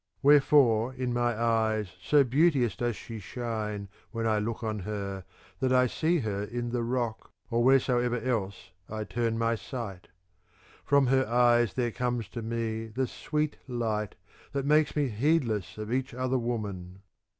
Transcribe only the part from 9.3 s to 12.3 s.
my sight. From her eyes there comes